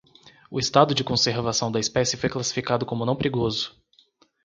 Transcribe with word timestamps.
O 0.49 0.57
estado 0.57 0.95
de 0.95 1.03
conservação 1.03 1.71
da 1.71 1.79
espécie 1.79 2.17
foi 2.17 2.27
classificado 2.27 2.87
como 2.87 3.05
não 3.05 3.15
perigoso. 3.15 3.79